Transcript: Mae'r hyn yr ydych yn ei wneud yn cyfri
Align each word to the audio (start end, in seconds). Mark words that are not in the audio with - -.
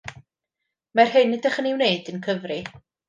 Mae'r 0.99 1.11
hyn 1.15 1.35
yr 1.37 1.37
ydych 1.41 1.59
yn 1.63 1.67
ei 1.73 1.77
wneud 1.77 2.11
yn 2.15 2.21
cyfri 2.29 2.59